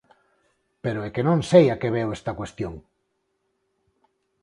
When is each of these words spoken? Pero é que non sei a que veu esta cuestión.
Pero 0.83 0.99
é 1.07 1.09
que 1.15 1.25
non 1.27 1.39
sei 1.51 1.65
a 1.73 1.79
que 1.81 1.93
veu 1.97 2.09
esta 2.17 2.37
cuestión. 2.39 2.73